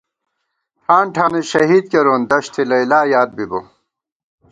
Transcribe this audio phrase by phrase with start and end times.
[0.83, 3.59] ٹھان ٹھانہ شہید کېرون دشت لیلٰی یادبِبہ